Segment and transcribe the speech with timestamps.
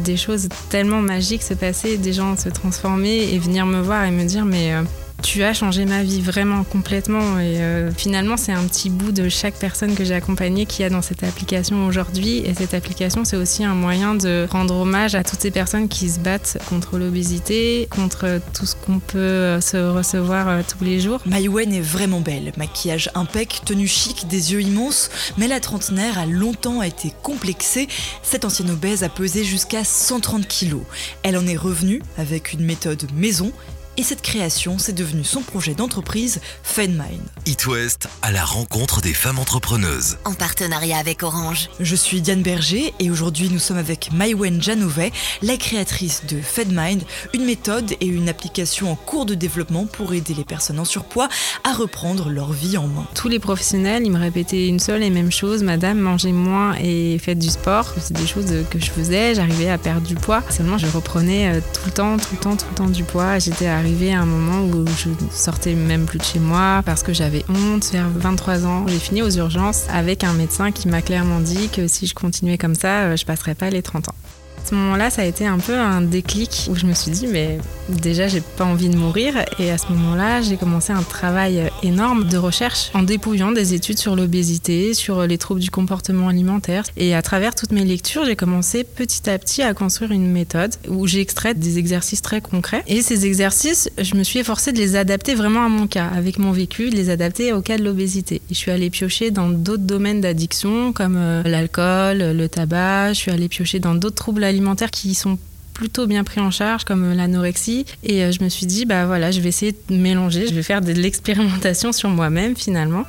[0.00, 4.10] des choses tellement magiques se passer, des gens se transformer et venir me voir et
[4.10, 4.82] me dire mais euh,
[5.22, 9.28] tu as changé ma vie vraiment complètement et euh, finalement c'est un petit bout de
[9.28, 13.36] chaque personne que j'ai accompagnée qui a dans cette application aujourd'hui et cette application c'est
[13.36, 17.88] aussi un moyen de rendre hommage à toutes ces personnes qui se battent contre l'obésité,
[17.90, 21.20] contre tout ce qu'on peut euh, se recevoir euh, tous les jours.
[21.26, 26.26] Maïwen est vraiment belle, maquillage impec, tenue chic, des yeux immenses, mais la trentenaire a
[26.26, 27.88] longtemps été complexée.
[28.22, 30.82] Cette ancienne obèse a pesé jusqu'à 130 kilos.
[31.22, 33.52] Elle en est revenue avec une méthode maison
[34.00, 37.20] et cette création, c'est devenu son projet d'entreprise FedMind.
[37.44, 40.16] It West à la rencontre des femmes entrepreneuses.
[40.24, 41.68] En partenariat avec Orange.
[41.80, 47.02] Je suis Diane Berger et aujourd'hui nous sommes avec Maïwen Janové, la créatrice de FedMind,
[47.34, 51.28] une méthode et une application en cours de développement pour aider les personnes en surpoids
[51.64, 53.06] à reprendre leur vie en main.
[53.14, 57.18] Tous les professionnels, ils me répétaient une seule et même chose, madame, mangez moins et
[57.18, 57.92] faites du sport.
[58.00, 60.42] C'est des choses que je faisais, j'arrivais à perdre du poids.
[60.48, 63.38] Seulement je reprenais euh, tout le temps, tout le temps, tout le temps du poids.
[63.38, 67.02] J'étais arrivée arrivé à un moment où je sortais même plus de chez moi parce
[67.02, 67.90] que j'avais honte.
[67.90, 71.88] Vers 23 ans, j'ai fini aux urgences avec un médecin qui m'a clairement dit que
[71.88, 74.14] si je continuais comme ça, euh, je passerais pas les 30 ans.
[74.62, 77.26] À ce moment-là, ça a été un peu un déclic où je me suis dit,
[77.26, 77.58] mais
[77.90, 79.34] déjà, j'ai pas envie de mourir.
[79.58, 83.98] Et à ce moment-là, j'ai commencé un travail énorme de recherche en dépouillant des études
[83.98, 86.84] sur l'obésité, sur les troubles du comportement alimentaire.
[86.96, 90.74] Et à travers toutes mes lectures, j'ai commencé petit à petit à construire une méthode
[90.88, 92.82] où j'ai extrait des exercices très concrets.
[92.86, 96.38] Et ces exercices, je me suis efforcée de les adapter vraiment à mon cas, avec
[96.38, 98.40] mon vécu, de les adapter au cas de l'obésité.
[98.50, 103.12] Je suis allée piocher dans d'autres domaines d'addiction, comme euh, l'alcool, le tabac.
[103.12, 105.38] Je suis allée piocher dans d'autres troubles alimentaires qui sont
[105.80, 107.86] plutôt bien pris en charge comme l'anorexie.
[108.04, 110.62] Et euh, je me suis dit bah voilà je vais essayer de mélanger je vais
[110.62, 113.04] faire de l'expérimentation sur moi-même finalement.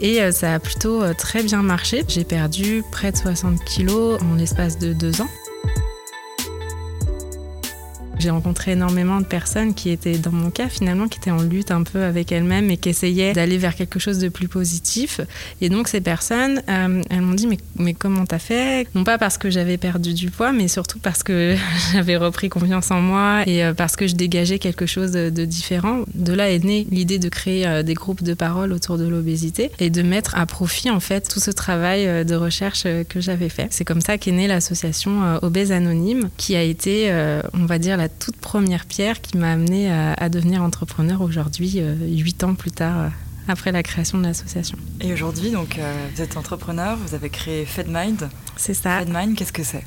[0.00, 2.02] Et euh, ça a plutôt euh, très bien marché.
[2.08, 5.28] J'ai perdu près de 60 kilos en l'espace de deux ans
[8.20, 11.70] j'ai rencontré énormément de personnes qui étaient dans mon cas finalement, qui étaient en lutte
[11.70, 15.20] un peu avec elles-mêmes et qui essayaient d'aller vers quelque chose de plus positif.
[15.60, 18.86] Et donc ces personnes, euh, elles m'ont dit mais, mais comment t'as fait?
[18.94, 21.56] Non pas parce que j'avais perdu du poids, mais surtout parce que
[21.92, 26.04] j'avais repris confiance en moi et euh, parce que je dégageais quelque chose de, différent.
[26.14, 29.70] De là est née l'idée de créer euh, des groupes de parole autour de l'obésité
[29.78, 33.68] et de mettre à profit en fait tout ce travail de recherche que j'avais fait.
[33.70, 37.10] C'est comme ça qu'est née l'association Obèse Anonyme, qui a été,
[37.54, 41.94] on va dire, la toute première pierre qui m'a amené à, devenir entrepreneur aujourd'hui, euh,
[41.94, 43.08] huit ans plus tard, euh,
[43.50, 44.78] après la création de l'association.
[45.00, 48.28] Et aujourd'hui, donc, euh, vous êtes entrepreneur, vous avez créé FedMind.
[48.56, 49.00] C'est ça.
[49.00, 49.78] FedMind, qu'est-ce que c'est?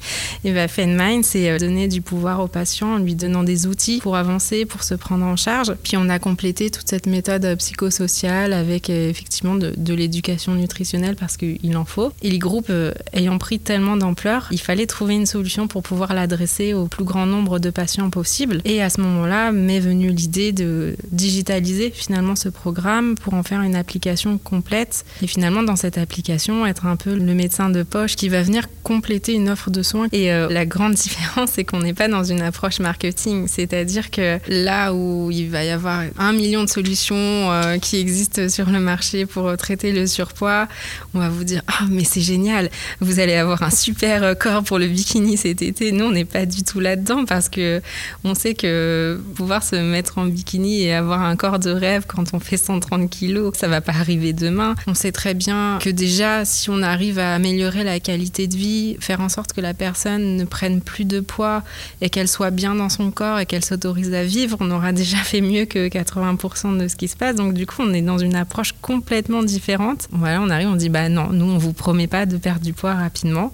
[0.44, 3.68] Et eh ben, FedMind, c'est euh, donner du pouvoir au patient en lui donnant des
[3.68, 5.74] outils pour avancer, pour se prendre en charge.
[5.84, 11.38] Puis on a complété toute cette méthode euh, psychosociale avec effectivement de, l'éducation nutritionnelle parce
[11.38, 12.12] qu'il en faut.
[12.24, 12.72] Et les groupes
[13.13, 17.28] ayant pris tellement d'ampleur, il fallait trouver une solution pour pouvoir l'adresser au plus grand
[17.28, 18.62] nombre de patients possible.
[18.66, 23.52] Et à ce moment-là, m'est venue l'idée de digitaliser finalement ce programme pour en faire
[23.61, 28.15] une application complète et finalement dans cette application être un peu le médecin de poche
[28.15, 30.07] qui va venir compléter une offre de soins.
[30.11, 34.39] Et euh, la grande différence, c'est qu'on n'est pas dans une approche marketing, c'est-à-dire que
[34.47, 38.79] là où il va y avoir un million de solutions euh, qui existent sur le
[38.79, 40.67] marché pour traiter le surpoids,
[41.13, 44.79] on va vous dire ah mais c'est génial, vous allez avoir un super corps pour
[44.79, 45.91] le bikini cet été.
[45.91, 47.81] Nous on n'est pas du tout là-dedans parce que
[48.23, 52.33] on sait que pouvoir se mettre en bikini et avoir un corps de rêve quand
[52.33, 54.75] on fait 130 kilos ça va pas arriver demain.
[54.88, 58.97] On sait très bien que déjà, si on arrive à améliorer la qualité de vie,
[58.99, 61.63] faire en sorte que la personne ne prenne plus de poids
[62.01, 65.17] et qu'elle soit bien dans son corps et qu'elle s'autorise à vivre, on aura déjà
[65.23, 67.35] fait mieux que 80% de ce qui se passe.
[67.35, 70.07] Donc du coup, on est dans une approche complètement différente.
[70.11, 72.73] Voilà, on arrive, on dit bah non, nous on vous promet pas de perdre du
[72.73, 73.53] poids rapidement.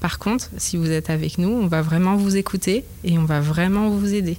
[0.00, 3.40] Par contre, si vous êtes avec nous, on va vraiment vous écouter et on va
[3.40, 4.36] vraiment vous aider.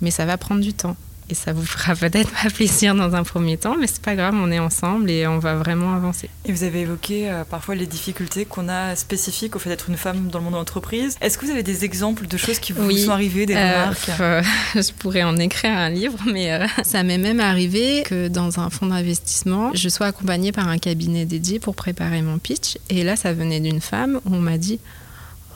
[0.00, 0.96] Mais ça va prendre du temps
[1.30, 4.34] et ça vous fera peut-être pas plaisir dans un premier temps, mais c'est pas grave,
[4.36, 6.30] on est ensemble et on va vraiment avancer.
[6.44, 9.96] Et vous avez évoqué euh, parfois les difficultés qu'on a spécifiques au fait d'être une
[9.96, 11.16] femme dans le monde de l'entreprise.
[11.20, 14.10] Est-ce que vous avez des exemples de choses qui vous sont arrivées, des euh, remarques
[14.20, 14.42] euh,
[14.74, 18.86] Je pourrais en écrire un livre, mais ça m'est même arrivé que dans un fonds
[18.86, 22.78] d'investissement, je sois accompagnée par un cabinet dédié pour préparer mon pitch.
[22.88, 24.80] Et là, ça venait d'une femme où on m'a dit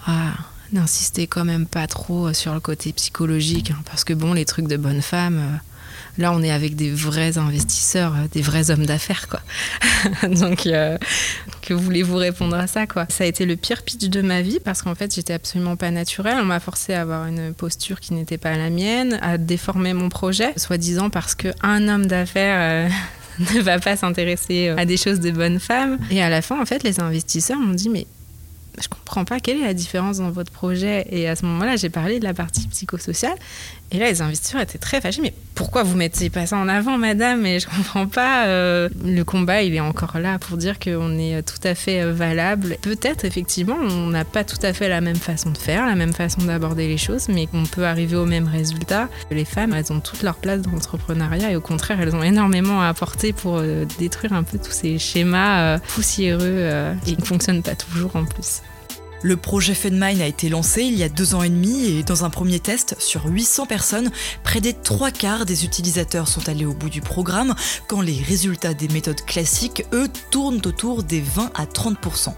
[0.07, 0.35] Ah,
[0.73, 4.47] N'insistez quand même pas trop euh, sur le côté psychologique, hein, parce que bon, les
[4.47, 8.71] trucs de bonne femme, euh, là, on est avec des vrais investisseurs, euh, des vrais
[8.71, 9.41] hommes d'affaires, quoi.
[10.29, 10.69] Donc,
[11.61, 13.07] que voulez-vous répondre à ça, quoi?
[13.11, 15.91] Ça a été le pire pitch de ma vie, parce qu'en fait, j'étais absolument pas
[15.91, 16.39] naturelle.
[16.41, 20.09] On m'a forcé à avoir une posture qui n'était pas la mienne, à déformer mon
[20.09, 22.91] projet, soi-disant parce qu'un homme d'affaires.
[23.55, 25.99] ne va pas s'intéresser à des choses de bonne femme.
[26.11, 28.07] Et à la fin, en fait, les investisseurs m'ont dit, mais
[28.81, 31.07] je comprends pas quelle est la différence dans votre projet.
[31.11, 33.37] Et à ce moment-là, j'ai parlé de la partie psychosociale.
[33.91, 35.21] Et là, les investisseurs étaient très fâchés.
[35.21, 37.45] Mais pourquoi vous mettez pas ça en avant, madame?
[37.45, 38.47] Et je comprends pas.
[38.47, 42.13] Euh, le combat, il est encore là pour dire qu'on est tout à fait euh,
[42.15, 42.79] valable.
[42.81, 46.15] Peut-être, effectivement, on n'a pas tout à fait la même façon de faire, la même
[46.15, 49.11] façon d'aborder les choses, mais qu'on peut arriver au même résultat.
[49.31, 52.81] Les femmes, elles ont toute leur place dans l'entrepreneuriat et au contraire, elles ont énormément
[52.81, 57.75] à apporter pour euh, détruire un peu tous ces schémas poussiéreux qui ne fonctionnent pas
[57.75, 58.62] toujours en plus.
[59.23, 62.25] Le projet FedMine a été lancé il y a deux ans et demi et dans
[62.25, 64.11] un premier test sur 800 personnes,
[64.43, 67.55] près des trois quarts des utilisateurs sont allés au bout du programme,
[67.87, 72.35] quand les résultats des méthodes classiques, eux, tournent autour des 20 à 30%.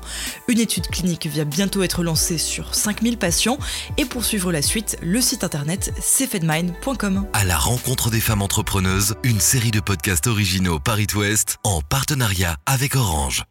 [0.49, 3.59] Une étude clinique vient bientôt être lancée sur 5000 patients
[3.97, 7.27] et pour suivre la suite, le site internet cfedmine.com.
[7.33, 12.57] À la rencontre des femmes entrepreneuses, une série de podcasts originaux Paris Ouest en partenariat
[12.67, 13.45] avec Orange.